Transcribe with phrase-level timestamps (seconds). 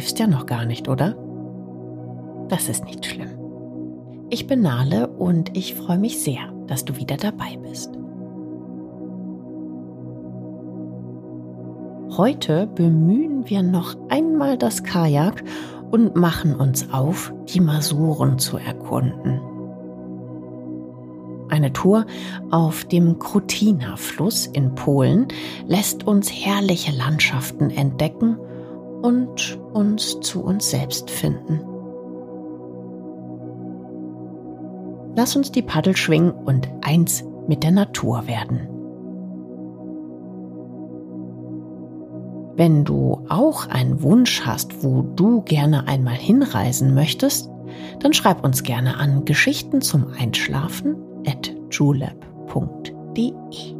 [0.00, 1.14] Schläfst ja noch gar nicht, oder?
[2.48, 3.28] Das ist nicht schlimm.
[4.30, 7.92] Ich bin Nale und ich freue mich sehr, dass du wieder dabei bist.
[12.16, 15.44] Heute bemühen wir noch einmal das Kajak
[15.90, 19.38] und machen uns auf, die Masuren zu erkunden.
[21.50, 22.06] Eine Tour
[22.50, 25.28] auf dem Krutina-Fluss in Polen
[25.66, 28.38] lässt uns herrliche Landschaften entdecken
[29.02, 31.60] und uns zu uns selbst finden.
[35.16, 38.68] Lass uns die Paddel schwingen und eins mit der Natur werden.
[42.56, 47.50] Wenn du auch einen Wunsch hast, wo du gerne einmal hinreisen möchtest,
[48.00, 53.79] dann schreib uns gerne an Geschichten zum Einschlafen at julep.de.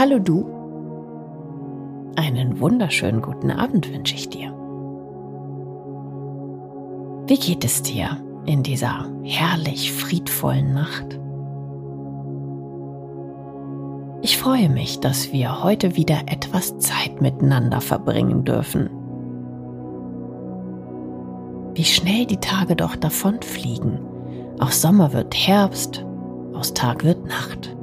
[0.00, 0.46] Hallo du.
[2.16, 4.50] Einen wunderschönen guten Abend wünsche ich dir.
[7.26, 8.16] Wie geht es dir
[8.46, 11.20] in dieser herrlich friedvollen Nacht?
[14.22, 18.88] Ich freue mich, dass wir heute wieder etwas Zeit miteinander verbringen dürfen.
[21.74, 23.98] Wie schnell die Tage doch davonfliegen.
[24.60, 26.06] Aus Sommer wird Herbst,
[26.54, 27.76] aus Tag wird Nacht.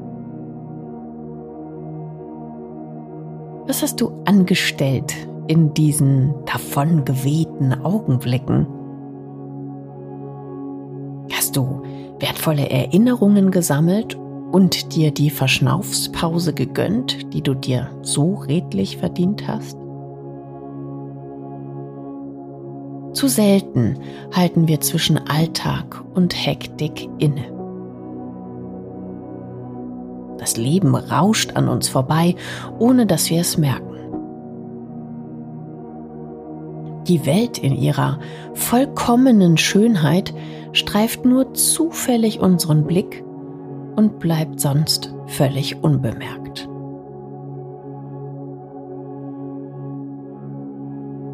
[3.67, 5.13] Was hast du angestellt
[5.47, 8.66] in diesen davongewehten Augenblicken?
[11.33, 11.83] Hast du
[12.19, 19.77] wertvolle Erinnerungen gesammelt und dir die Verschnaufspause gegönnt, die du dir so redlich verdient hast?
[23.11, 24.00] Zu selten
[24.31, 27.56] halten wir zwischen Alltag und Hektik inne.
[30.47, 32.37] Das Leben rauscht an uns vorbei,
[32.79, 33.97] ohne dass wir es merken.
[37.05, 38.17] Die Welt in ihrer
[38.53, 40.33] vollkommenen Schönheit
[40.71, 43.25] streift nur zufällig unseren Blick
[43.97, 46.69] und bleibt sonst völlig unbemerkt.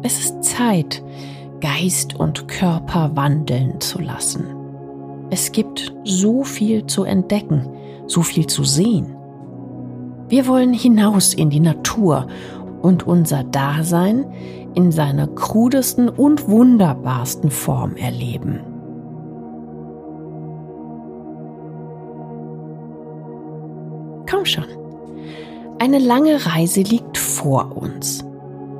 [0.02, 1.04] Es ist Zeit,
[1.60, 4.63] Geist und Körper wandeln zu lassen.
[5.30, 7.68] Es gibt so viel zu entdecken,
[8.06, 9.16] so viel zu sehen.
[10.28, 12.26] Wir wollen hinaus in die Natur
[12.82, 14.26] und unser Dasein
[14.74, 18.60] in seiner krudesten und wunderbarsten Form erleben.
[24.30, 24.64] Komm schon.
[25.78, 28.24] Eine lange Reise liegt vor uns.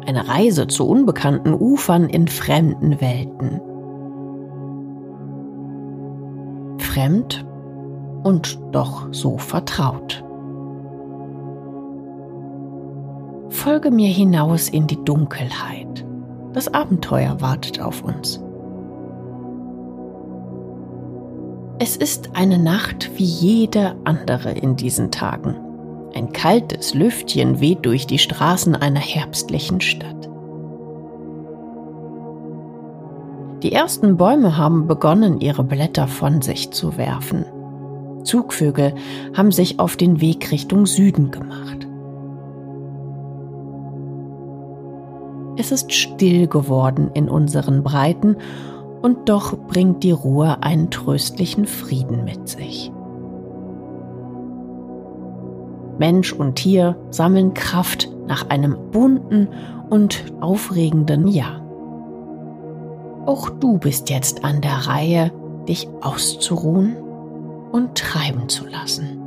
[0.07, 3.61] Eine Reise zu unbekannten Ufern in fremden Welten.
[6.95, 7.45] Fremd
[8.23, 10.23] und doch so vertraut.
[13.49, 16.07] Folge mir hinaus in die Dunkelheit.
[16.53, 18.41] Das Abenteuer wartet auf uns.
[21.81, 25.57] Es ist eine Nacht wie jede andere in diesen Tagen.
[26.15, 30.31] Ein kaltes Lüftchen weht durch die Straßen einer herbstlichen Stadt.
[33.65, 37.47] Die ersten Bäume haben begonnen, ihre Blätter von sich zu werfen.
[38.23, 38.95] Zugvögel
[39.35, 41.89] haben sich auf den Weg Richtung Süden gemacht.
[45.57, 48.37] Es ist still geworden in unseren Breiten
[49.01, 52.93] und doch bringt die Ruhe einen tröstlichen Frieden mit sich.
[55.99, 59.49] Mensch und Tier sammeln Kraft nach einem bunten
[59.89, 61.64] und aufregenden Jahr.
[63.27, 65.33] Auch du bist jetzt an der Reihe,
[65.67, 66.97] dich auszuruhen
[67.73, 69.21] und treiben zu lassen.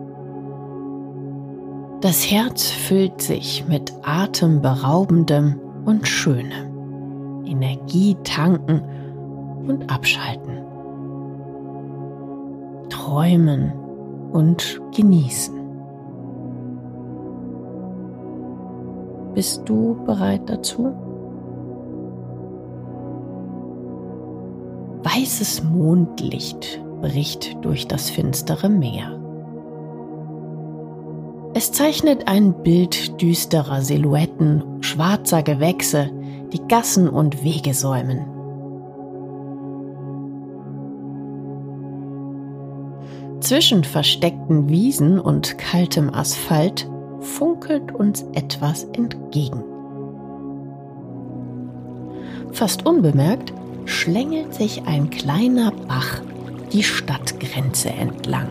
[2.02, 7.44] Das Herz füllt sich mit atemberaubendem und Schönem.
[7.46, 8.84] Energie tanken
[9.68, 10.60] und abschalten.
[12.90, 13.74] Träumen
[14.32, 15.56] und genießen.
[19.34, 20.94] Bist du bereit dazu?
[25.18, 29.20] Weißes Mondlicht bricht durch das finstere Meer.
[31.56, 36.12] Es zeichnet ein Bild düsterer Silhouetten, schwarzer Gewächse,
[36.54, 38.28] die Gassen und Wege säumen.
[43.40, 46.88] Zwischen versteckten Wiesen und kaltem Asphalt
[47.22, 49.64] funkelt uns etwas entgegen.
[52.52, 53.57] Fast unbemerkt
[53.88, 56.22] schlängelt sich ein kleiner Bach
[56.74, 58.50] die Stadtgrenze entlang.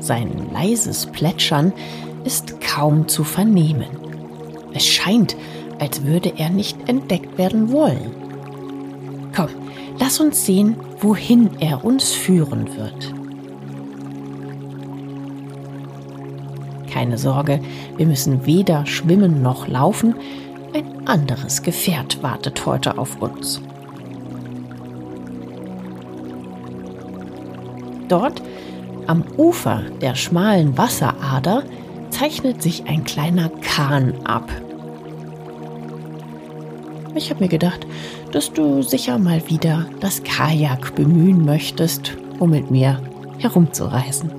[0.00, 1.72] Sein leises Plätschern
[2.24, 3.86] ist kaum zu vernehmen.
[4.72, 5.36] Es scheint,
[5.78, 8.10] als würde er nicht entdeckt werden wollen.
[9.36, 9.48] Komm,
[10.00, 13.14] lass uns sehen, wohin er uns führen wird.
[16.90, 17.60] Keine Sorge,
[17.96, 20.14] wir müssen weder schwimmen noch laufen,
[20.74, 23.60] ein anderes Gefährt wartet heute auf uns.
[28.08, 28.42] Dort,
[29.06, 31.64] am Ufer der schmalen Wasserader,
[32.10, 34.50] zeichnet sich ein kleiner Kahn ab.
[37.14, 37.86] Ich habe mir gedacht,
[38.32, 43.02] dass du sicher mal wieder das Kajak bemühen möchtest, um mit mir
[43.38, 44.30] herumzureisen.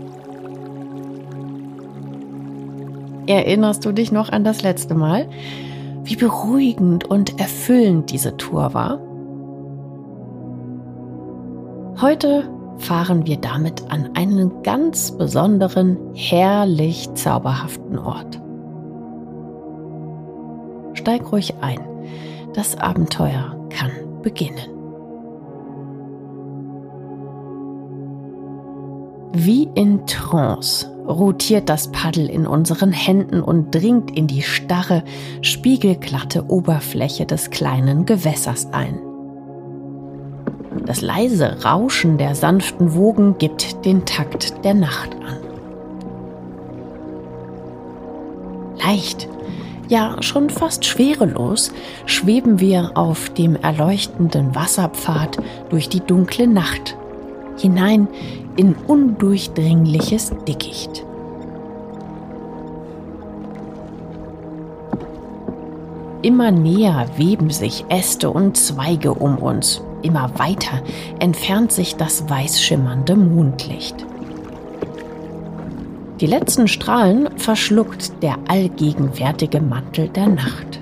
[3.28, 5.28] Erinnerst du dich noch an das letzte Mal?
[6.04, 9.00] Wie beruhigend und erfüllend diese Tour war.
[12.02, 18.42] Heute fahren wir damit an einen ganz besonderen, herrlich zauberhaften Ort.
[20.94, 21.80] Steig ruhig ein,
[22.54, 23.92] das Abenteuer kann
[24.22, 24.70] beginnen.
[29.34, 35.04] Wie in Trance rotiert das Paddel in unseren Händen und dringt in die starre,
[35.42, 39.00] spiegelglatte Oberfläche des kleinen Gewässers ein.
[40.86, 45.38] Das leise Rauschen der sanften Wogen gibt den Takt der Nacht an.
[48.86, 49.30] Leicht,
[49.88, 51.72] ja schon fast schwerelos,
[52.06, 55.38] schweben wir auf dem erleuchtenden Wasserpfad
[55.70, 56.98] durch die dunkle Nacht
[57.64, 58.08] hinein
[58.58, 61.04] in undurchdringliches Dickicht.
[66.22, 69.82] Immer näher weben sich Äste und Zweige um uns.
[70.04, 70.82] Immer weiter
[71.20, 74.06] entfernt sich das weiß schimmernde Mondlicht.
[76.20, 80.80] Die letzten Strahlen verschluckt der allgegenwärtige Mantel der Nacht.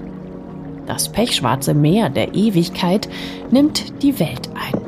[0.86, 3.07] Das pechschwarze Meer der Ewigkeit
[3.50, 4.81] nimmt die Welt ein.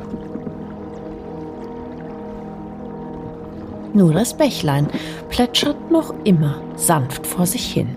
[3.94, 4.88] Nur das Bächlein
[5.30, 7.88] plätschert noch immer sanft vor sich hin.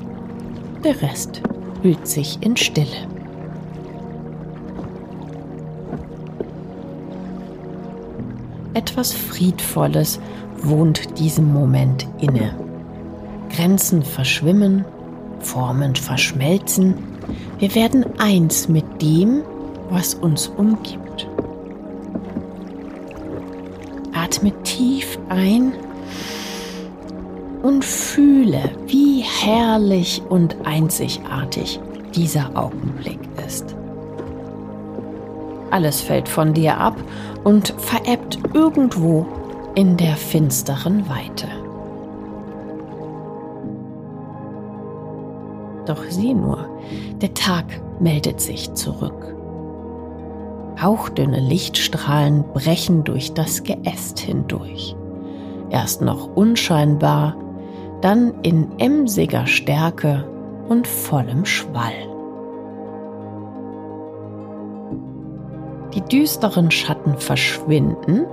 [0.83, 1.41] Der Rest
[1.81, 3.07] hüllt sich in Stille.
[8.75, 10.19] Etwas Friedvolles
[10.61, 12.53] wohnt diesem Moment inne.
[13.49, 14.85] Grenzen verschwimmen,
[15.39, 16.93] Formen verschmelzen,
[17.57, 19.41] wir werden eins mit dem,
[19.89, 21.27] was uns umgibt.
[24.13, 25.73] Atme tief ein
[27.67, 31.81] und fühle, wie herrlich und einzigartig
[32.15, 33.75] dieser Augenblick ist.
[35.69, 36.95] Alles fällt von dir ab
[37.43, 39.25] und verebbt irgendwo
[39.75, 41.49] in der finsteren Weite.
[45.87, 46.69] Doch sieh nur,
[47.21, 47.65] der Tag
[47.99, 49.35] meldet sich zurück.
[50.81, 54.95] Hauchdünne Lichtstrahlen brechen durch das Geäst hindurch.
[55.69, 57.35] Erst noch unscheinbar,
[58.01, 60.27] dann in emsiger Stärke
[60.69, 61.93] und vollem Schwall.
[65.93, 68.25] Die düsteren Schatten verschwinden,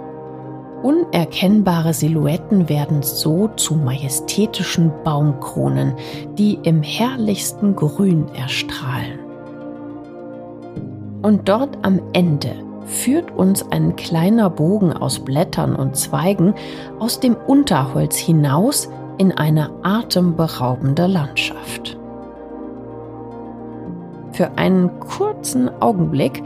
[0.83, 5.94] unerkennbare Silhouetten werden so zu majestätischen Baumkronen,
[6.37, 9.18] die im herrlichsten Grün erstrahlen.
[11.23, 12.50] Und dort am Ende
[12.85, 16.52] führt uns ein kleiner Bogen aus Blättern und Zweigen
[16.99, 21.97] aus dem Unterholz hinaus in eine atemberaubende Landschaft.
[24.33, 26.42] Für einen kurzen Augenblick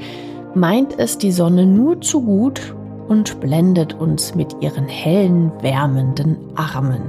[0.54, 2.74] meint es die Sonne nur zu gut
[3.08, 7.02] und blendet uns mit ihren hellen, wärmenden Armen.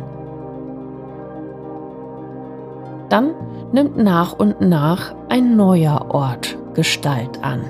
[3.10, 3.32] Dann
[3.74, 7.62] nimmt nach und nach ein neuer Ort Gestalt an.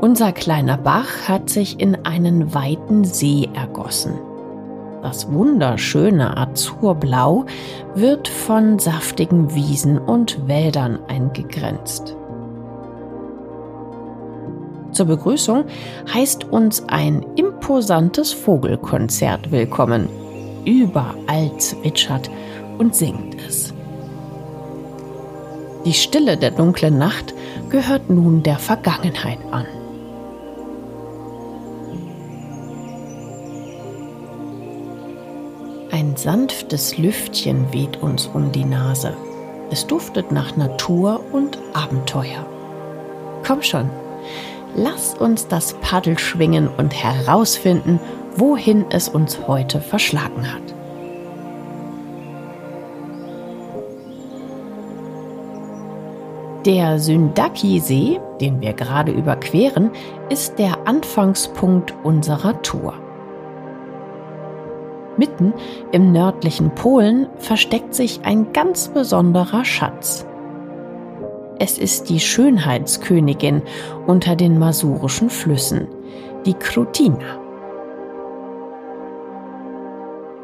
[0.00, 4.12] Unser kleiner Bach hat sich in einen weiten See ergossen.
[5.04, 7.44] Das wunderschöne Azurblau
[7.94, 12.16] wird von saftigen Wiesen und Wäldern eingegrenzt.
[14.92, 15.66] Zur Begrüßung
[16.14, 20.08] heißt uns ein imposantes Vogelkonzert willkommen.
[20.64, 22.30] Überall zwitschert
[22.78, 23.74] und singt es.
[25.84, 27.34] Die Stille der dunklen Nacht
[27.68, 29.66] gehört nun der Vergangenheit an.
[35.94, 39.16] Ein sanftes Lüftchen weht uns um die Nase.
[39.70, 42.44] Es duftet nach Natur und Abenteuer.
[43.46, 43.88] Komm schon,
[44.74, 48.00] lass uns das Paddel schwingen und herausfinden,
[48.34, 50.74] wohin es uns heute verschlagen hat.
[56.66, 59.92] Der Syndaki-See, den wir gerade überqueren,
[60.28, 63.03] ist der Anfangspunkt unserer Tour.
[65.16, 65.52] Mitten
[65.92, 70.26] im nördlichen Polen versteckt sich ein ganz besonderer Schatz.
[71.58, 73.62] Es ist die Schönheitskönigin
[74.06, 75.86] unter den masurischen Flüssen,
[76.46, 77.38] die Krutina.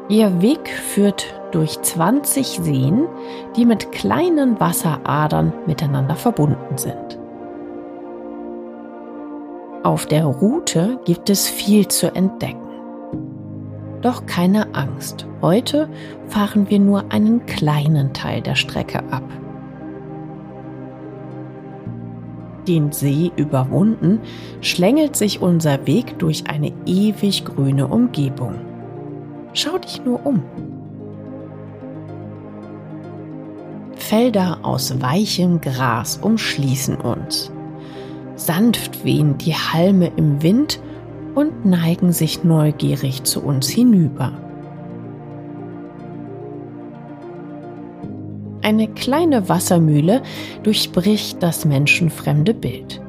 [0.07, 3.07] Ihr Weg führt durch 20 Seen,
[3.55, 7.19] die mit kleinen Wasseradern miteinander verbunden sind.
[9.83, 12.70] Auf der Route gibt es viel zu entdecken.
[14.01, 15.87] Doch keine Angst, heute
[16.27, 19.23] fahren wir nur einen kleinen Teil der Strecke ab.
[22.67, 24.19] Den See überwunden,
[24.61, 28.55] schlängelt sich unser Weg durch eine ewig grüne Umgebung.
[29.53, 30.43] Schau dich nur um.
[33.95, 37.51] Felder aus weichem Gras umschließen uns.
[38.35, 40.81] Sanft wehen die Halme im Wind
[41.35, 44.33] und neigen sich neugierig zu uns hinüber.
[48.63, 50.21] Eine kleine Wassermühle
[50.63, 53.01] durchbricht das menschenfremde Bild.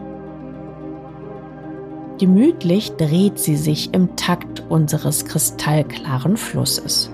[2.18, 7.10] Gemütlich dreht sie sich im Takt unseres kristallklaren Flusses.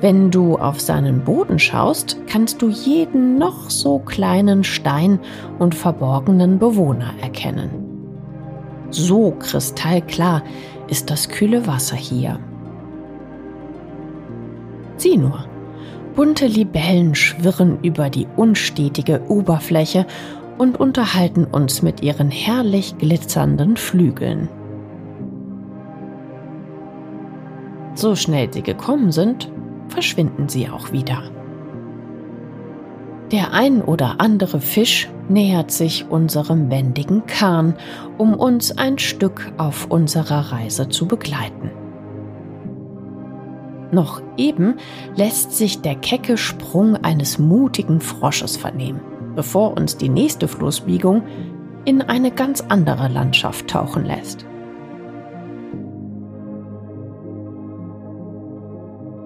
[0.00, 5.20] Wenn du auf seinen Boden schaust, kannst du jeden noch so kleinen Stein
[5.58, 7.89] und verborgenen Bewohner erkennen.
[8.90, 10.42] So kristallklar
[10.88, 12.38] ist das kühle Wasser hier.
[14.96, 15.44] Sieh nur,
[16.14, 20.06] bunte Libellen schwirren über die unstetige Oberfläche
[20.58, 24.48] und unterhalten uns mit ihren herrlich glitzernden Flügeln.
[27.94, 29.50] So schnell sie gekommen sind,
[29.88, 31.22] verschwinden sie auch wieder.
[33.32, 37.74] Der ein oder andere Fisch nähert sich unserem wendigen Kahn,
[38.18, 41.70] um uns ein Stück auf unserer Reise zu begleiten.
[43.92, 44.74] Noch eben
[45.14, 49.00] lässt sich der kecke Sprung eines mutigen Frosches vernehmen,
[49.36, 51.22] bevor uns die nächste Flussbiegung
[51.84, 54.44] in eine ganz andere Landschaft tauchen lässt.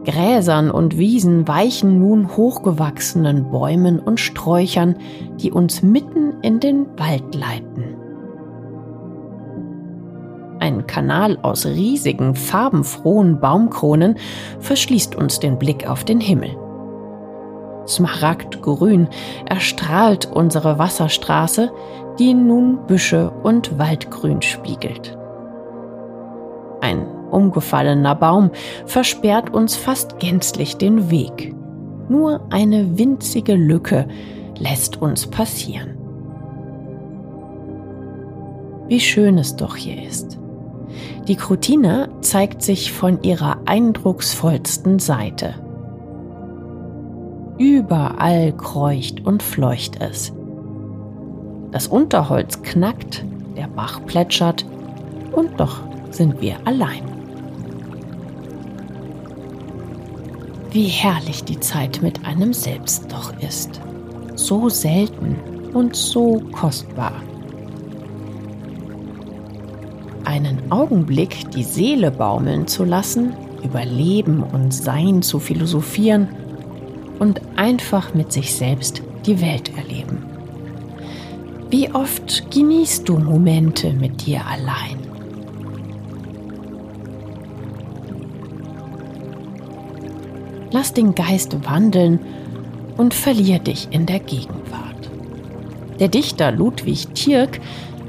[0.04, 4.96] Gräsern und Wiesen weichen nun hochgewachsenen Bäumen und Sträuchern,
[5.40, 7.96] die uns mitten in den Wald leiten.
[10.60, 14.16] Ein Kanal aus riesigen, farbenfrohen Baumkronen
[14.60, 16.56] verschließt uns den Blick auf den Himmel.
[17.86, 19.08] Smaragdgrün
[19.46, 21.70] erstrahlt unsere Wasserstraße,
[22.18, 25.18] die nun Büsche und Waldgrün spiegelt.
[26.80, 28.50] Ein umgefallener Baum
[28.86, 31.54] versperrt uns fast gänzlich den Weg.
[32.08, 34.06] Nur eine winzige Lücke
[34.58, 35.96] lässt uns passieren.
[38.88, 40.38] Wie schön es doch hier ist.
[41.26, 45.54] Die Krutina zeigt sich von ihrer eindrucksvollsten Seite.
[47.58, 50.32] Überall kreucht und fleucht es.
[51.70, 53.24] Das Unterholz knackt,
[53.56, 54.66] der Bach plätschert
[55.32, 57.13] und doch sind wir allein.
[60.74, 63.80] Wie herrlich die Zeit mit einem selbst doch ist.
[64.34, 65.36] So selten
[65.72, 67.12] und so kostbar.
[70.24, 76.28] Einen Augenblick die Seele baumeln zu lassen, über Leben und Sein zu philosophieren
[77.20, 80.24] und einfach mit sich selbst die Welt erleben.
[81.70, 85.03] Wie oft genießt du Momente mit dir allein?
[90.74, 92.18] Lass den Geist wandeln
[92.96, 95.08] und verlier dich in der Gegenwart.
[96.00, 97.60] Der Dichter Ludwig Tierk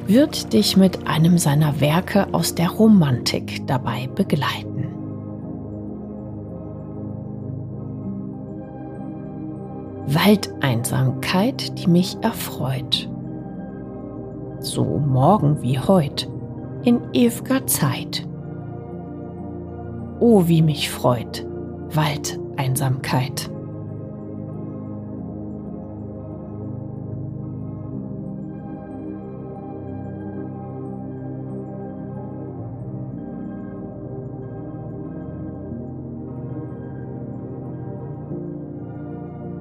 [0.08, 4.88] wird dich mit einem seiner Werke aus der Romantik dabei begleiten.
[10.08, 13.08] Waldeinsamkeit, die mich erfreut.
[14.60, 16.28] So morgen wie heut,
[16.84, 18.28] in ew'ger Zeit.
[20.20, 21.46] Oh, wie mich freut,
[22.56, 23.50] Waldeinsamkeit.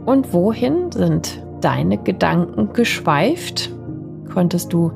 [0.07, 3.73] Und wohin sind deine Gedanken geschweift?
[4.33, 4.93] Konntest du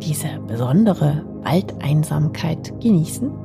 [0.00, 3.43] diese besondere Waldeinsamkeit genießen?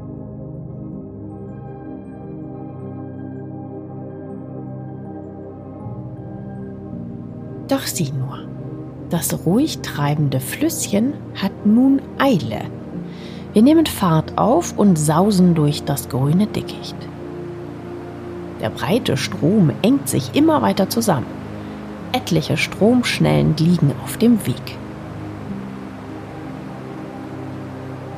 [7.99, 8.39] Sieh nur,
[9.09, 12.61] das ruhig treibende Flüsschen hat nun Eile.
[13.51, 16.95] Wir nehmen Fahrt auf und sausen durch das grüne Dickicht.
[18.61, 21.25] Der breite Strom engt sich immer weiter zusammen.
[22.13, 24.77] Etliche Stromschnellen liegen auf dem Weg.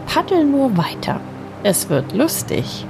[0.06, 1.20] Paddel nur weiter.
[1.64, 2.86] Es wird lustig.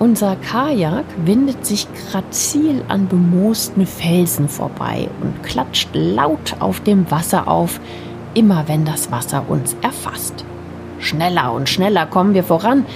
[0.00, 7.46] Unser Kajak windet sich grazil an bemoosten Felsen vorbei und klatscht laut auf dem Wasser
[7.46, 7.78] auf,
[8.32, 10.46] immer wenn das Wasser uns erfasst.
[11.00, 12.86] Schneller und schneller kommen wir voran,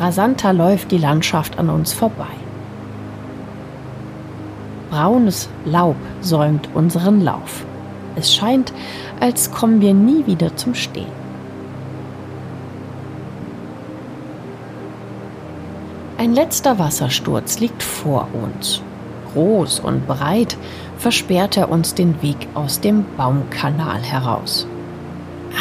[0.00, 2.32] Rasanter läuft die Landschaft an uns vorbei.
[4.88, 7.66] Braunes Laub säumt unseren Lauf.
[8.16, 8.72] Es scheint,
[9.20, 11.19] als kommen wir nie wieder zum Stehen.
[16.20, 18.82] Ein letzter Wassersturz liegt vor uns.
[19.32, 20.58] Groß und breit
[20.98, 24.66] versperrt er uns den Weg aus dem Baumkanal heraus.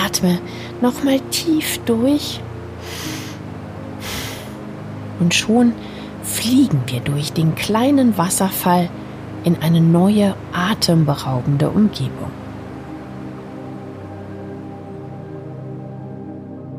[0.05, 0.37] Atme
[0.81, 2.41] nochmal tief durch
[5.21, 5.71] und schon
[6.23, 8.89] fliegen wir durch den kleinen Wasserfall
[9.45, 12.31] in eine neue, atemberaubende Umgebung.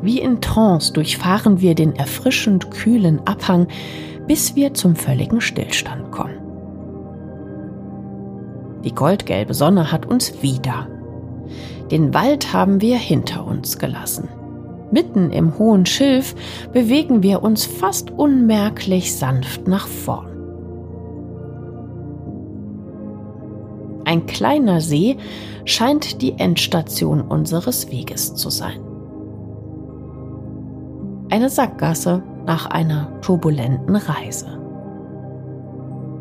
[0.01, 3.67] Wie in Trance durchfahren wir den erfrischend kühlen Abhang,
[4.27, 6.37] bis wir zum völligen Stillstand kommen.
[8.83, 10.87] Die goldgelbe Sonne hat uns wieder.
[11.91, 14.29] Den Wald haben wir hinter uns gelassen.
[14.91, 16.35] Mitten im hohen Schilf
[16.73, 20.27] bewegen wir uns fast unmerklich sanft nach vorn.
[24.03, 25.15] Ein kleiner See
[25.63, 28.90] scheint die Endstation unseres Weges zu sein.
[31.31, 34.59] Eine Sackgasse nach einer turbulenten Reise.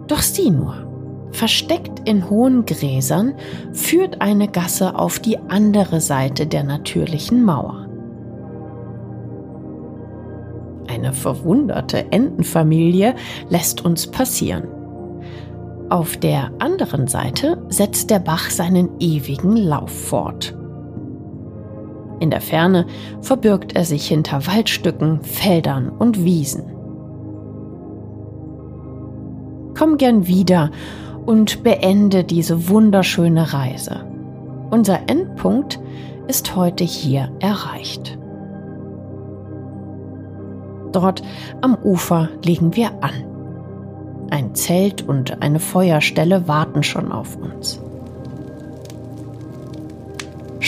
[0.06, 0.86] Doch sieh nur,
[1.32, 3.34] versteckt in hohen Gräsern
[3.72, 7.88] führt eine Gasse auf die andere Seite der natürlichen Mauer.
[10.86, 13.16] Eine verwunderte Entenfamilie
[13.48, 14.68] lässt uns passieren.
[15.88, 20.56] Auf der anderen Seite setzt der Bach seinen ewigen Lauf fort.
[22.20, 22.86] In der Ferne
[23.22, 26.64] verbirgt er sich hinter Waldstücken, Feldern und Wiesen.
[29.76, 30.70] Komm gern wieder
[31.24, 34.04] und beende diese wunderschöne Reise.
[34.70, 35.80] Unser Endpunkt
[36.28, 38.18] ist heute hier erreicht.
[40.92, 41.22] Dort
[41.62, 43.24] am Ufer legen wir an.
[44.30, 47.82] Ein Zelt und eine Feuerstelle warten schon auf uns.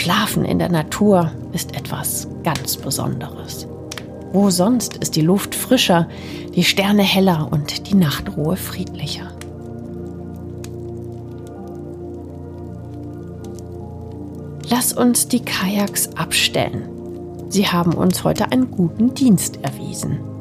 [0.03, 3.69] Schlafen in der Natur ist etwas ganz Besonderes.
[4.33, 6.09] Wo sonst ist die Luft frischer,
[6.57, 9.31] die Sterne heller und die Nachtruhe friedlicher.
[14.69, 16.89] Lass uns die Kajaks abstellen
[17.49, 20.32] Sie haben uns heute einen guten Dienst erwiesen.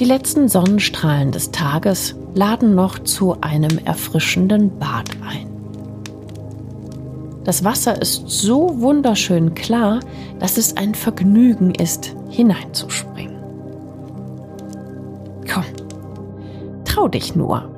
[0.00, 5.46] Die letzten Sonnenstrahlen des Tages laden noch zu einem erfrischenden Bad ein.
[7.44, 10.00] Das Wasser ist so wunderschön klar,
[10.38, 13.36] dass es ein Vergnügen ist, hineinzuspringen.
[15.52, 15.64] Komm,
[16.86, 17.68] trau dich nur.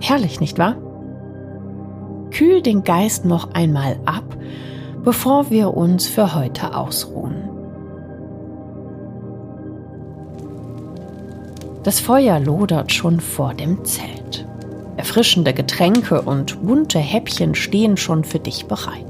[0.00, 0.76] Herrlich, nicht wahr?
[2.32, 4.36] kühl den Geist noch einmal ab,
[5.02, 7.55] bevor wir uns für heute ausruhen.
[11.86, 14.44] Das Feuer lodert schon vor dem Zelt.
[14.96, 19.06] Erfrischende Getränke und bunte Häppchen stehen schon für dich bereit.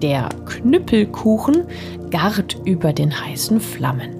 [0.00, 1.64] Der Knüppelkuchen
[2.10, 4.14] gart über den heißen Flammen.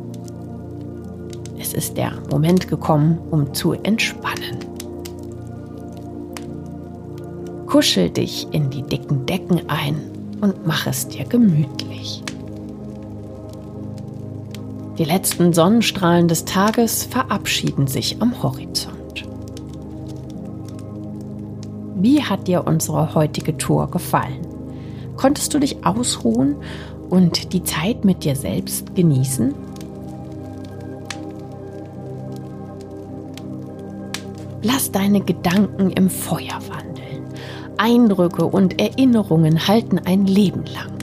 [1.58, 4.58] Es ist der Moment gekommen, um zu entspannen.
[7.64, 9.96] Kuschel dich in die dicken Decken ein
[10.42, 12.22] und mach es dir gemütlich.
[14.98, 19.26] Die letzten Sonnenstrahlen des Tages verabschieden sich am Horizont.
[21.96, 24.46] Wie hat dir unsere heutige Tour gefallen?
[25.16, 26.56] Konntest du dich ausruhen
[27.10, 29.54] und die Zeit mit dir selbst genießen?
[34.62, 37.22] Lass deine Gedanken im Feuer wandeln.
[37.76, 40.95] Eindrücke und Erinnerungen halten ein Leben lang.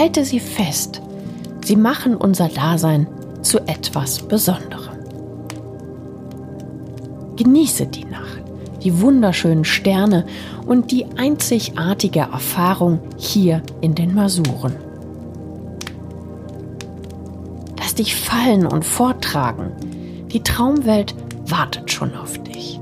[0.00, 1.02] Halte sie fest.
[1.62, 3.06] Sie machen unser Dasein
[3.42, 4.96] zu etwas Besonderem.
[7.36, 8.40] Genieße die Nacht
[8.82, 10.24] die wunderschönen Sterne
[10.66, 14.74] und die einzigartige Erfahrung hier in den Masuren.
[17.78, 19.72] Lass dich fallen und vortragen.
[20.32, 22.80] Die Traumwelt wartet schon auf dich.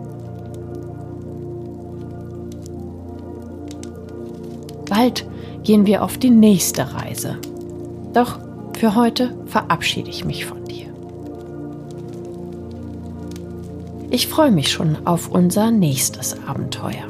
[4.89, 5.27] Bald
[5.65, 7.37] gehen wir auf die nächste Reise.
[8.13, 8.39] Doch
[8.79, 10.87] für heute verabschiede ich mich von dir.
[14.11, 17.05] Ich freue mich schon auf unser nächstes Abenteuer.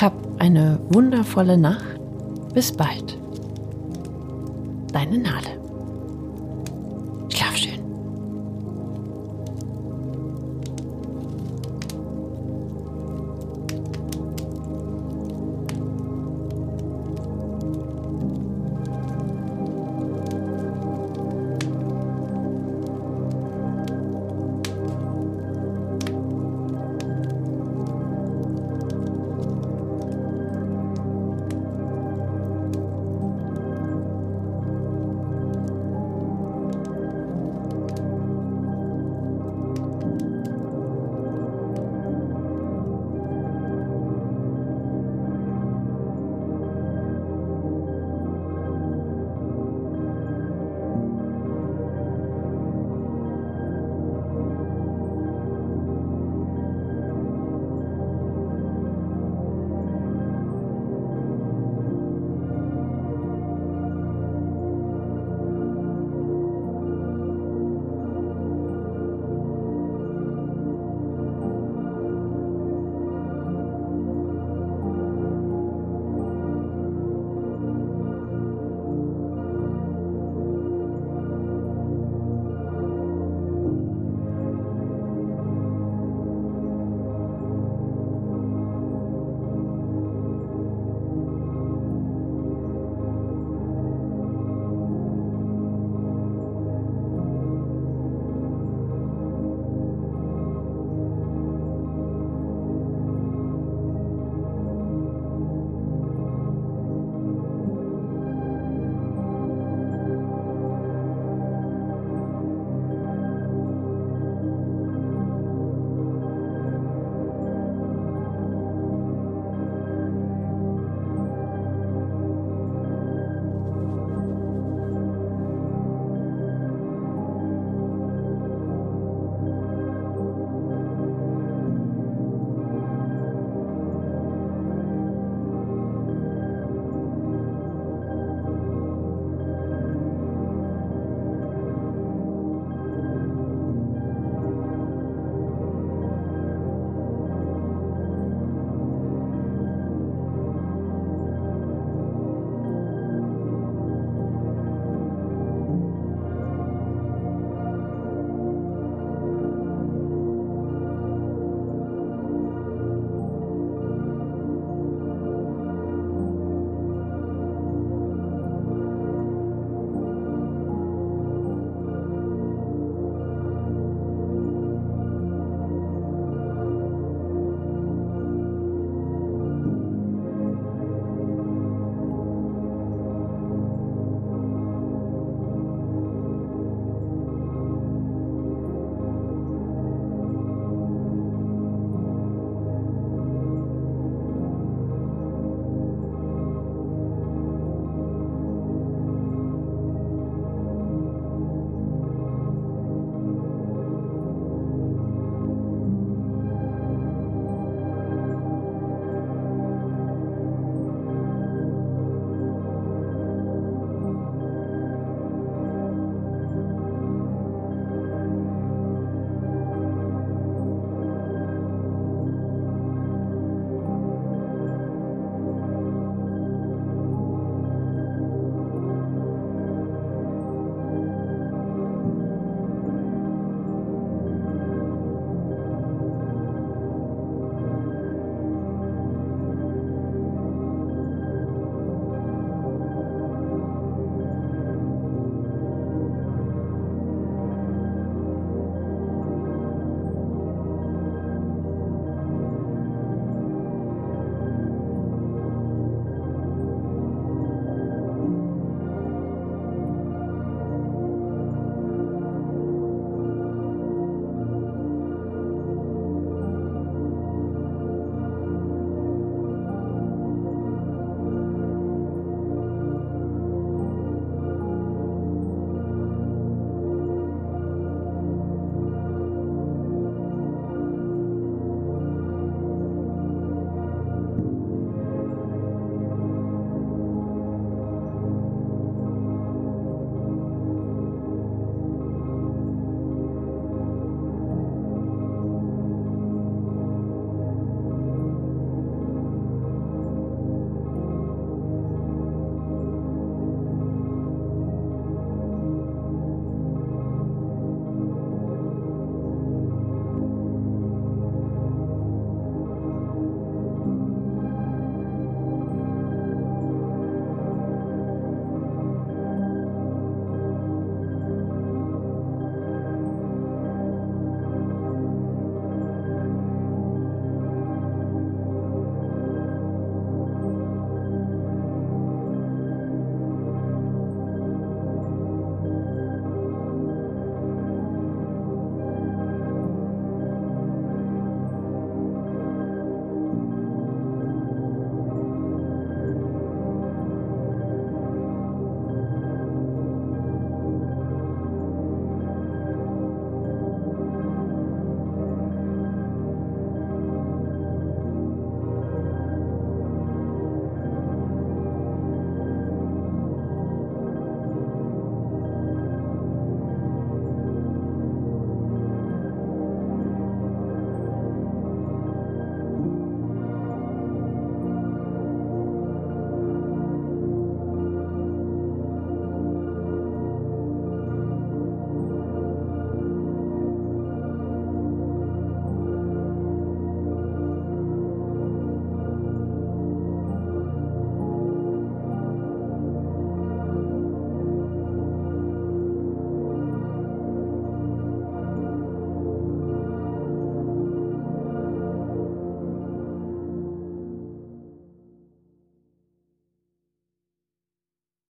[0.00, 2.00] Hab eine wundervolle Nacht.
[2.54, 3.18] Bis bald.
[4.92, 5.55] Deine Nale.